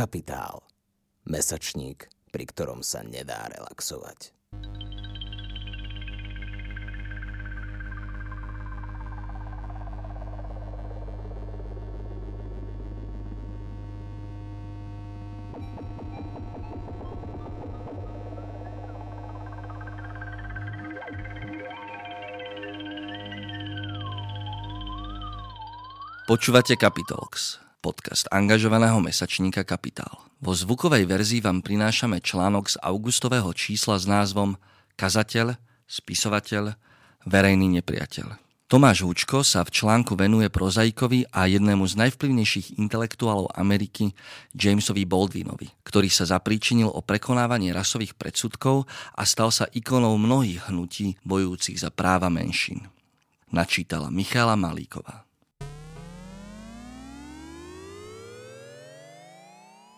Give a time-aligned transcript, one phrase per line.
[0.00, 0.64] Kapitál.
[1.28, 4.32] Mesačník, pri ktorom sa nedá relaxovať.
[26.24, 30.20] Počúvate Capitalx, podcast angažovaného mesačníka Kapitál.
[30.38, 34.60] Vo zvukovej verzii vám prinášame článok z augustového čísla s názvom
[35.00, 35.56] Kazateľ,
[35.88, 36.76] spisovateľ,
[37.24, 38.36] verejný nepriateľ.
[38.70, 44.14] Tomáš Hučko sa v článku venuje prozaikovi a jednému z najvplyvnejších intelektuálov Ameriky,
[44.54, 48.86] Jamesovi Baldwinovi, ktorý sa zapríčinil o prekonávanie rasových predsudkov
[49.18, 52.86] a stal sa ikonou mnohých hnutí bojujúcich za práva menšín.
[53.50, 55.26] Načítala Michala Malíková.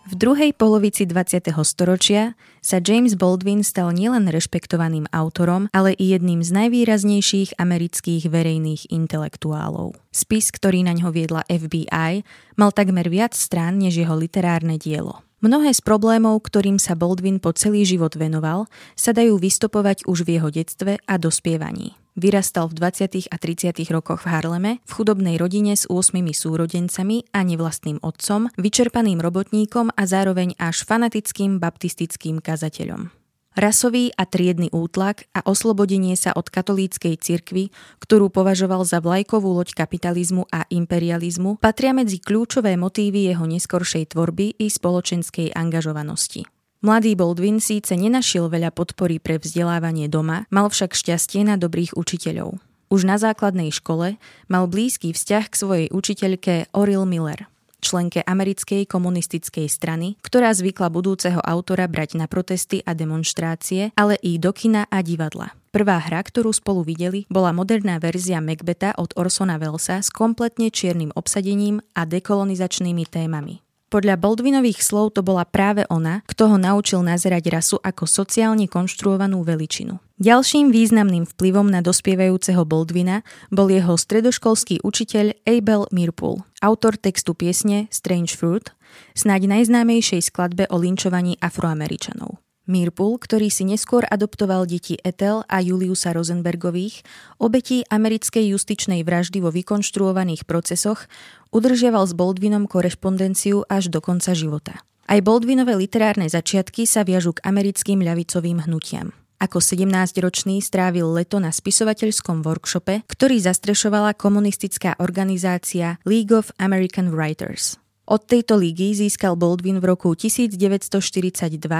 [0.02, 1.54] V druhej polovici 20.
[1.62, 8.90] storočia sa James Baldwin stal nielen rešpektovaným autorom, ale i jedným z najvýraznejších amerických verejných
[8.90, 9.94] intelektuálov.
[10.10, 12.26] Spis, ktorý na ňo viedla FBI,
[12.58, 15.22] mal takmer viac strán než jeho literárne dielo.
[15.38, 18.66] Mnohé z problémov, ktorým sa Baldwin po celý život venoval,
[18.98, 22.01] sa dajú vystopovať už v jeho detstve a dospievaní.
[22.12, 23.32] Vyrastal v 20.
[23.32, 23.72] a 30.
[23.88, 30.02] rokoch v Harleme, v chudobnej rodine s 8 súrodencami a nevlastným otcom, vyčerpaným robotníkom a
[30.04, 33.08] zároveň až fanatickým baptistickým kazateľom.
[33.56, 37.72] Rasový a triedny útlak a oslobodenie sa od katolíckej cirkvy,
[38.04, 44.60] ktorú považoval za vlajkovú loď kapitalizmu a imperializmu, patria medzi kľúčové motívy jeho neskoršej tvorby
[44.60, 46.44] i spoločenskej angažovanosti.
[46.82, 52.58] Mladý Baldwin síce nenašiel veľa podpory pre vzdelávanie doma, mal však šťastie na dobrých učiteľov.
[52.90, 54.18] Už na základnej škole
[54.50, 57.46] mal blízky vzťah k svojej učiteľke Oril Miller,
[57.78, 64.42] členke americkej komunistickej strany, ktorá zvykla budúceho autora brať na protesty a demonstrácie, ale i
[64.42, 65.54] do kina a divadla.
[65.70, 71.14] Prvá hra, ktorú spolu videli, bola moderná verzia Macbeta od Orsona Wellsa s kompletne čiernym
[71.14, 73.62] obsadením a dekolonizačnými témami.
[73.92, 79.44] Podľa Baldwinových slov to bola práve ona, kto ho naučil nazerať rasu ako sociálne konštruovanú
[79.44, 80.00] veličinu.
[80.16, 83.20] Ďalším významným vplyvom na dospievajúceho Baldwina
[83.52, 88.72] bol jeho stredoškolský učiteľ Abel Mirpool, autor textu piesne Strange Fruit,
[89.12, 92.40] snáď najznámejšej skladbe o linčovaní afroameričanov.
[92.70, 97.02] Mirpul, ktorý si neskôr adoptoval deti Ethel a Juliusa Rosenbergových,
[97.42, 101.10] obetí americkej justičnej vraždy vo vykonštruovaných procesoch,
[101.50, 104.86] udržiaval s Baldwinom korešpondenciu až do konca života.
[105.10, 109.10] Aj Baldwinové literárne začiatky sa viažu k americkým ľavicovým hnutiam.
[109.42, 117.81] Ako 17-ročný strávil leto na spisovateľskom workshope, ktorý zastrešovala komunistická organizácia League of American Writers.
[118.02, 120.98] Od tejto ligy získal Baldwin v roku 1942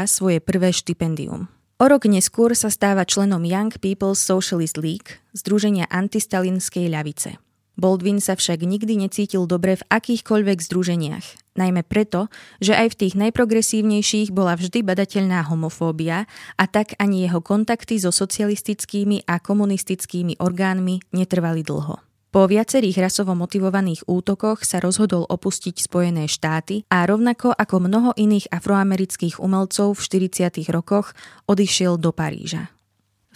[0.07, 1.51] svoje prvé štipendium.
[1.83, 7.43] O rok neskôr sa stáva členom Young People's Socialist League, združenia antistalinskej ľavice.
[7.75, 12.31] Baldwin sa však nikdy necítil dobre v akýchkoľvek združeniach, najmä preto,
[12.63, 18.15] že aj v tých najprogresívnejších bola vždy badateľná homofóbia a tak ani jeho kontakty so
[18.15, 22.12] socialistickými a komunistickými orgánmi netrvali dlho.
[22.33, 28.49] Po viacerých rasovo motivovaných útokoch sa rozhodol opustiť Spojené štáty a rovnako ako mnoho iných
[28.49, 30.65] afroamerických umelcov v 40.
[30.73, 31.13] rokoch
[31.45, 32.73] odišiel do Paríža.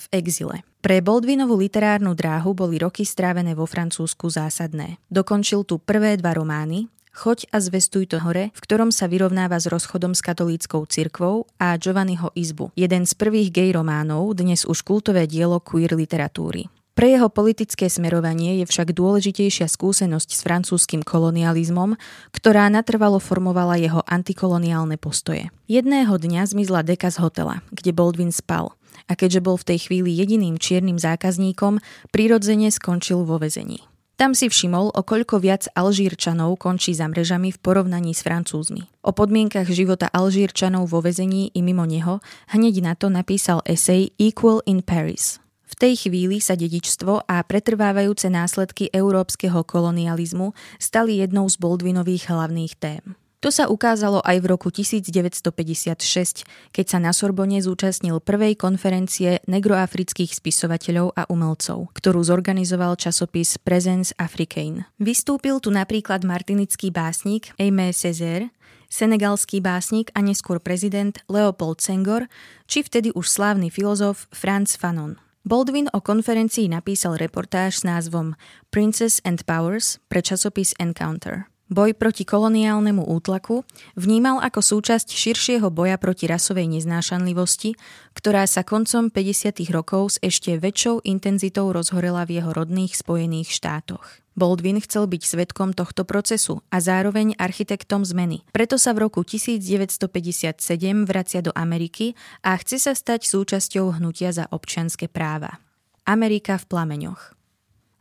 [0.01, 0.65] V exile.
[0.81, 4.97] Pre Baldwinovú literárnu dráhu boli roky strávené vo Francúzsku zásadné.
[5.13, 9.73] Dokončil tu prvé dva romány, Choď a zvestuj to hore, v ktorom sa vyrovnáva s
[9.73, 15.25] rozchodom s katolíckou cirkvou a Giovanniho izbu, jeden z prvých gay románov, dnes už kultové
[15.25, 16.69] dielo queer literatúry.
[16.97, 21.93] Pre jeho politické smerovanie je však dôležitejšia skúsenosť s francúzskym kolonializmom,
[22.33, 25.53] ktorá natrvalo formovala jeho antikoloniálne postoje.
[25.69, 28.73] Jedného dňa zmizla deka z hotela, kde Baldwin spal
[29.05, 31.85] a keďže bol v tej chvíli jediným čiernym zákazníkom,
[32.17, 33.85] prirodzene skončil vo vezení.
[34.17, 38.89] Tam si všimol, o koľko viac Alžírčanov končí za mrežami v porovnaní s Francúzmi.
[39.05, 42.25] O podmienkach života Alžírčanov vo vezení i mimo neho
[42.57, 48.31] hneď na to napísal esej Equal in Paris– v tej chvíli sa dedičstvo a pretrvávajúce
[48.31, 53.19] následky európskeho kolonializmu stali jednou z Baldwinových hlavných tém.
[53.45, 60.33] To sa ukázalo aj v roku 1956, keď sa na Sorbonne zúčastnil prvej konferencie negroafrických
[60.33, 64.89] spisovateľov a umelcov, ktorú zorganizoval časopis Presence Africaine.
[64.97, 68.51] Vystúpil tu napríklad martinický básnik Aimé Césaire,
[68.89, 72.27] senegalský básnik a neskôr prezident Leopold Senghor,
[72.65, 75.26] či vtedy už slávny filozof Franz Fanon.
[75.47, 78.35] Baldwin o konferencii napísal reportáž s názvom
[78.75, 81.47] Princess and Powers pre časopis Encounter.
[81.71, 83.63] Boj proti koloniálnemu útlaku
[83.95, 87.79] vnímal ako súčasť širšieho boja proti rasovej neznášanlivosti,
[88.19, 89.63] ktorá sa koncom 50.
[89.71, 94.26] rokov s ešte väčšou intenzitou rozhorela v jeho rodných Spojených štátoch.
[94.37, 98.45] Baldwin chcel byť svetkom tohto procesu a zároveň architektom zmeny.
[98.53, 100.61] Preto sa v roku 1957
[101.09, 102.13] vracia do Ameriky
[102.45, 105.57] a chce sa stať súčasťou hnutia za občianske práva.
[106.05, 107.33] Amerika v plameňoch.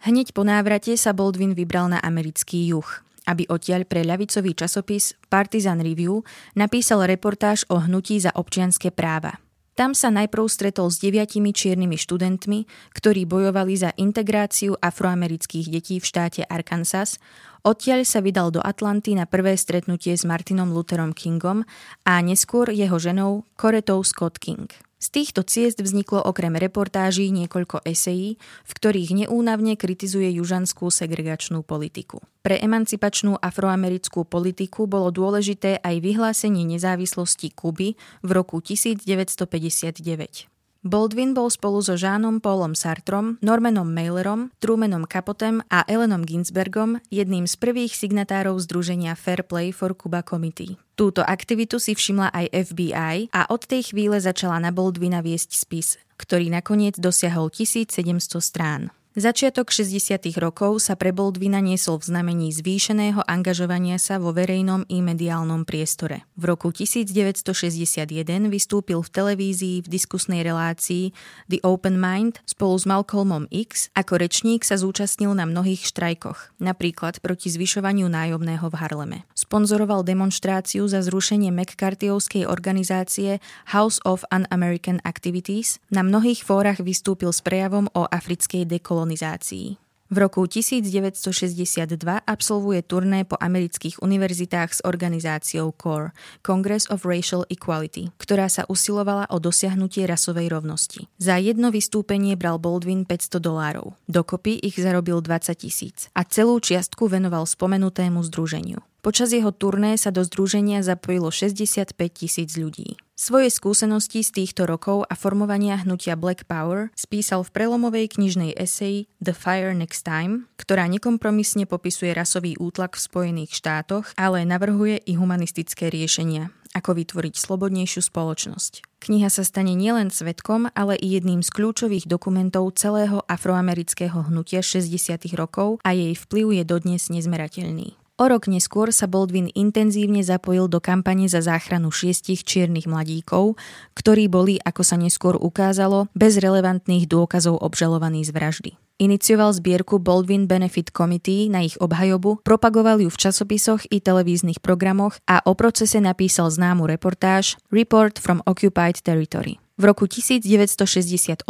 [0.06, 2.86] Hneď po návrate sa Baldwin vybral na americký juh–
[3.26, 6.22] aby odtiaľ pre ľavicový časopis Partizan Review
[6.54, 9.42] napísal reportáž o hnutí za občianské práva.
[9.76, 12.60] Tam sa najprv stretol s deviatimi čiernymi študentmi,
[12.96, 17.20] ktorí bojovali za integráciu afroamerických detí v štáte Arkansas,
[17.60, 21.68] odtiaľ sa vydal do Atlanty na prvé stretnutie s Martinom Lutherom Kingom
[22.08, 24.72] a neskôr jeho ženou Coretou Scott King.
[25.06, 32.26] Z týchto ciest vzniklo okrem reportáží niekoľko esejí, v ktorých neúnavne kritizuje južanskú segregačnú politiku.
[32.42, 37.94] Pre emancipačnú afroamerickú politiku bolo dôležité aj vyhlásenie nezávislosti Kuby
[38.26, 40.55] v roku 1959.
[40.86, 47.50] Baldwin bol spolu so Žánom Paulom Sartrom, Normanom Mailerom, Trumanom Capotem a Elenom Ginsbergom jedným
[47.50, 50.78] z prvých signatárov združenia Fair Play for Cuba Committee.
[50.94, 55.98] Túto aktivitu si všimla aj FBI a od tej chvíle začala na Baldwina viesť spis,
[56.22, 58.94] ktorý nakoniec dosiahol 1700 strán.
[59.16, 60.28] Začiatok 60.
[60.44, 66.28] rokov sa pre Boldvina niesol v znamení zvýšeného angažovania sa vo verejnom i mediálnom priestore.
[66.36, 68.12] V roku 1961
[68.52, 71.16] vystúpil v televízii v diskusnej relácii
[71.48, 73.88] The Open Mind spolu s Malcolmom X.
[73.96, 79.24] Ako rečník sa zúčastnil na mnohých štrajkoch, napríklad proti zvyšovaniu nájomného v Harleme.
[79.32, 83.40] Sponzoroval demonstráciu za zrušenie McCarthyovskej organizácie
[83.72, 85.80] House of Un-American Activities.
[85.88, 89.78] Na mnohých fórach vystúpil s prejavom o africkej dekolonizácii kolonizácii.
[90.06, 91.98] V roku 1962
[92.30, 96.14] absolvuje turné po amerických univerzitách s organizáciou CORE,
[96.46, 101.10] Congress of Racial Equality, ktorá sa usilovala o dosiahnutie rasovej rovnosti.
[101.18, 103.98] Za jedno vystúpenie bral Baldwin 500 dolárov.
[104.06, 108.86] Dokopy ich zarobil 20 tisíc a celú čiastku venoval spomenutému združeniu.
[109.06, 112.98] Počas jeho turné sa do združenia zapojilo 65 tisíc ľudí.
[113.14, 119.06] Svoje skúsenosti z týchto rokov a formovania hnutia Black Power spísal v prelomovej knižnej eseji
[119.22, 125.14] The Fire Next Time, ktorá nekompromisne popisuje rasový útlak v Spojených štátoch, ale navrhuje i
[125.14, 129.06] humanistické riešenia, ako vytvoriť slobodnejšiu spoločnosť.
[129.06, 135.30] Kniha sa stane nielen svetkom, ale i jedným z kľúčových dokumentov celého afroamerického hnutia 60.
[135.38, 138.02] rokov a jej vplyv je dodnes nezmerateľný.
[138.16, 143.60] O rok neskôr sa Baldwin intenzívne zapojil do kampane za záchranu šiestich čiernych mladíkov,
[143.92, 148.72] ktorí boli, ako sa neskôr ukázalo, bez relevantných dôkazov obžalovaní z vraždy.
[149.04, 155.20] Inicioval zbierku Baldwin Benefit Committee na ich obhajobu, propagoval ju v časopisoch i televíznych programoch
[155.28, 159.60] a o procese napísal známu reportáž Report from Occupied Territory.
[159.76, 161.44] V roku 1968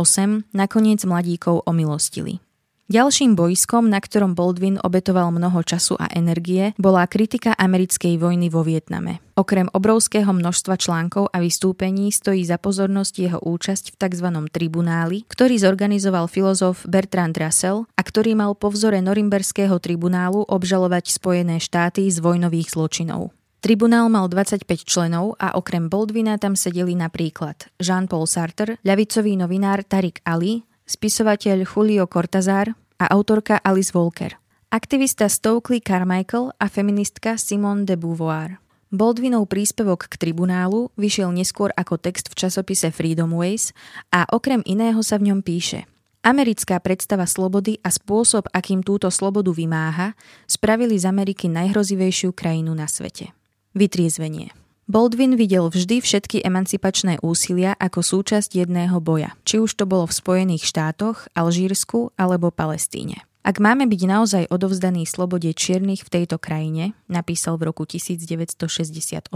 [0.50, 2.42] nakoniec mladíkov omilostili.
[2.86, 8.62] Ďalším bojskom, na ktorom Baldwin obetoval mnoho času a energie, bola kritika americkej vojny vo
[8.62, 9.26] Vietname.
[9.34, 14.28] Okrem obrovského množstva článkov a vystúpení stojí za pozornosť jeho účasť v tzv.
[14.54, 21.58] tribunáli, ktorý zorganizoval filozof Bertrand Russell a ktorý mal po vzore Norimberského tribunálu obžalovať Spojené
[21.58, 23.34] štáty z vojnových zločinov.
[23.66, 30.22] Tribunál mal 25 členov a okrem Baldwina tam sedeli napríklad Jean-Paul Sartre, ľavicový novinár Tarik
[30.22, 34.38] Ali, spisovateľ Julio Cortazar a autorka Alice Walker,
[34.70, 38.62] aktivista Stokely Carmichael a feministka Simone de Beauvoir.
[38.94, 43.76] Baldwinov príspevok k tribunálu vyšiel neskôr ako text v časopise Freedom Ways
[44.14, 45.90] a okrem iného sa v ňom píše
[46.26, 50.18] Americká predstava slobody a spôsob, akým túto slobodu vymáha,
[50.50, 53.30] spravili z Ameriky najhrozivejšiu krajinu na svete.
[53.78, 54.65] Vytriezvenie.
[54.86, 60.14] Baldwin videl vždy všetky emancipačné úsilia ako súčasť jedného boja, či už to bolo v
[60.14, 63.26] Spojených štátoch, Alžírsku alebo Palestíne.
[63.42, 69.34] Ak máme byť naozaj odovzdaní slobode čiernych v tejto krajine, napísal v roku 1968,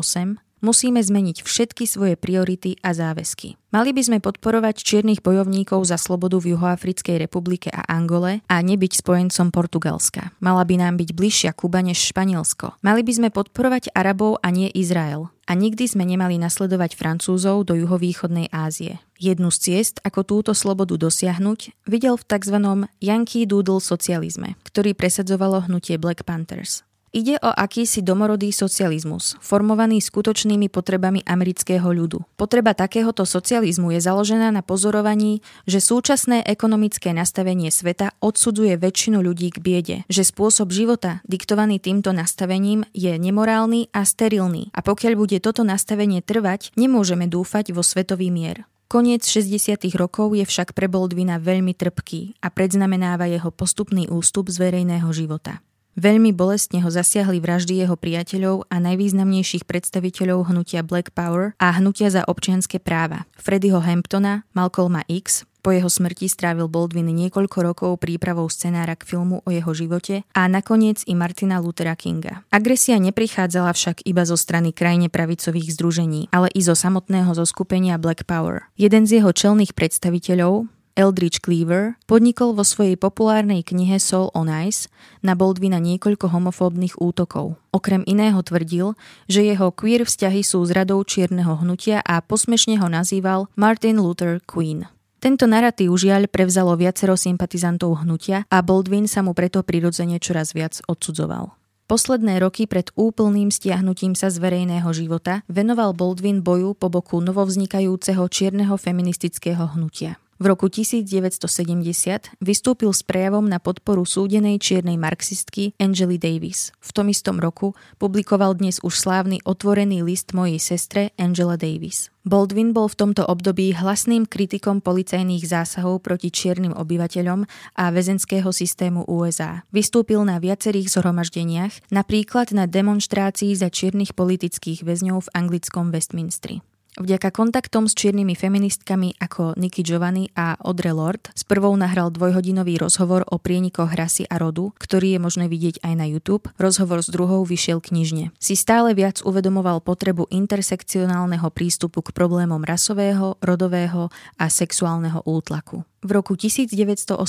[0.60, 3.60] musíme zmeniť všetky svoje priority a záväzky.
[3.70, 9.06] Mali by sme podporovať čiernych bojovníkov za slobodu v Juhoafrickej republike a Angole a nebyť
[9.06, 10.34] spojencom Portugalska.
[10.42, 12.82] Mala by nám byť bližšia Kuba než Španielsko.
[12.82, 15.30] Mali by sme podporovať Arabov a nie Izrael.
[15.46, 19.02] A nikdy sme nemali nasledovať Francúzov do juhovýchodnej Ázie.
[19.18, 22.58] Jednu z ciest, ako túto slobodu dosiahnuť, videl v tzv.
[23.02, 26.86] Yankee Doodle socializme, ktorý presadzovalo hnutie Black Panthers.
[27.10, 32.22] Ide o akýsi domorodý socializmus, formovaný skutočnými potrebami amerického ľudu.
[32.38, 39.50] Potreba takéhoto socializmu je založená na pozorovaní, že súčasné ekonomické nastavenie sveta odsudzuje väčšinu ľudí
[39.50, 45.42] k biede, že spôsob života diktovaný týmto nastavením je nemorálny a sterilný a pokiaľ bude
[45.42, 48.70] toto nastavenie trvať, nemôžeme dúfať vo svetový mier.
[48.90, 49.86] Koniec 60.
[49.98, 55.62] rokov je však pre Boldvina veľmi trpký a predznamenáva jeho postupný ústup z verejného života.
[55.98, 62.14] Veľmi bolestne ho zasiahli vraždy jeho priateľov a najvýznamnejších predstaviteľov hnutia Black Power a hnutia
[62.14, 63.26] za občianske práva.
[63.40, 69.44] Freddyho Hamptona, Malcolma X, po jeho smrti strávil Baldwin niekoľko rokov prípravou scenára k filmu
[69.44, 72.48] o jeho živote a nakoniec i Martina Luthera Kinga.
[72.48, 78.24] Agresia neprichádzala však iba zo strany krajine pravicových združení, ale i zo samotného zoskupenia Black
[78.24, 78.72] Power.
[78.80, 84.92] Jeden z jeho čelných predstaviteľov, Eldridge Cleaver podnikol vo svojej populárnej knihe Soul on Ice
[85.24, 87.56] na Baldwina niekoľko homofóbnych útokov.
[87.72, 89.00] Okrem iného tvrdil,
[89.32, 94.44] že jeho queer vzťahy sú z radou čierneho hnutia a posmešne ho nazýval Martin Luther
[94.44, 94.92] Queen.
[95.24, 100.84] Tento narratív žiaľ prevzalo viacero sympatizantov hnutia a Baldwin sa mu preto prirodzene čoraz viac
[100.84, 101.56] odsudzoval.
[101.88, 108.28] Posledné roky pred úplným stiahnutím sa z verejného života venoval Baldwin boju po boku novovznikajúceho
[108.28, 110.20] čierneho feministického hnutia.
[110.40, 116.72] V roku 1970 vystúpil s prejavom na podporu súdenej čiernej marxistky Angely Davis.
[116.80, 122.08] V tom istom roku publikoval dnes už slávny otvorený list mojej sestre Angela Davis.
[122.24, 127.44] Baldwin bol v tomto období hlasným kritikom policajných zásahov proti čiernym obyvateľom
[127.76, 129.68] a väzenského systému USA.
[129.76, 136.64] Vystúpil na viacerých zhromaždeniach, napríklad na demonstrácii za čiernych politických väzňov v anglickom Westminstri.
[137.00, 140.92] Vďaka kontaktom s čiernymi feministkami ako Nikki Giovanni a Audre
[141.32, 145.94] s prvou nahral dvojhodinový rozhovor o prienikoch rasy a rodu, ktorý je možné vidieť aj
[145.96, 146.52] na YouTube.
[146.60, 148.36] Rozhovor s druhou vyšiel knižne.
[148.36, 155.88] Si stále viac uvedomoval potrebu intersekcionálneho prístupu k problémom rasového, rodového a sexuálneho útlaku.
[156.00, 157.20] V roku 1982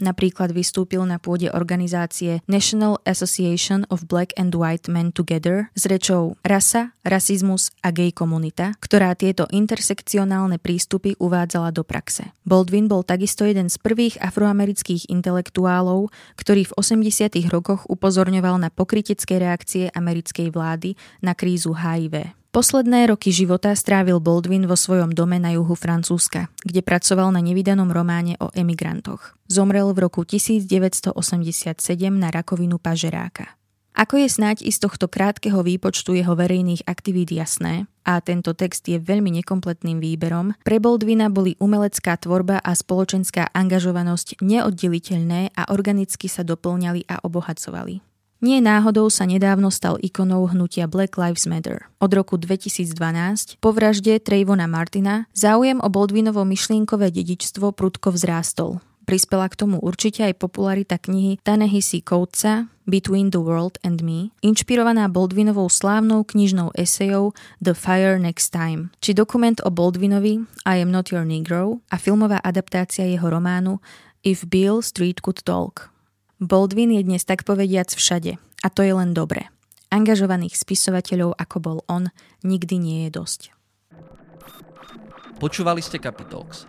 [0.00, 6.40] napríklad vystúpil na pôde organizácie National Association of Black and White Men Together s rečou
[6.40, 12.34] Rasa, rasizmus a gay komunita, ktorá tieto intersekcionálne prístupy uvádzala do praxe.
[12.42, 17.38] Baldwin bol takisto jeden z prvých afroamerických intelektuálov, ktorý v 80.
[17.52, 22.34] rokoch upozorňoval na pokrytecké reakcie americkej vlády na krízu HIV.
[22.48, 27.92] Posledné roky života strávil Baldwin vo svojom dome na juhu Francúzska, kde pracoval na nevydanom
[27.92, 29.36] románe o emigrantoch.
[29.52, 31.12] Zomrel v roku 1987
[32.08, 33.57] na rakovinu pažeráka.
[33.98, 38.86] Ako je snáď i z tohto krátkeho výpočtu jeho verejných aktivít jasné, a tento text
[38.86, 46.30] je veľmi nekompletným výberom, pre Baldwina boli umelecká tvorba a spoločenská angažovanosť neoddeliteľné a organicky
[46.30, 47.98] sa doplňali a obohacovali.
[48.38, 51.90] Nie náhodou sa nedávno stal ikonou hnutia Black Lives Matter.
[51.98, 58.78] Od roku 2012, po vražde Trayvona Martina, záujem o Baldwinovo myšlienkové dedičstvo prudko vzrástol.
[59.08, 65.08] Prispela k tomu určite aj popularita knihy Tanehisi Coatesa Between the World and Me, inšpirovaná
[65.08, 67.32] Baldwinovou slávnou knižnou esejou
[67.64, 72.36] The Fire Next Time, či dokument o Baldwinovi I Am Not Your Negro a filmová
[72.44, 73.80] adaptácia jeho románu
[74.20, 75.88] If Bill Street Could Talk.
[76.36, 79.48] Baldwin je dnes tak povediac všade a to je len dobre.
[79.88, 82.12] Angažovaných spisovateľov, ako bol on,
[82.44, 83.40] nikdy nie je dosť.
[85.40, 86.68] Počúvali ste Capitalx,